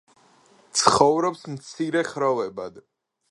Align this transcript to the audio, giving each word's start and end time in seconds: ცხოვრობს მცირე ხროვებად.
ცხოვრობს 0.79 1.45
მცირე 1.57 2.03
ხროვებად. 2.09 2.83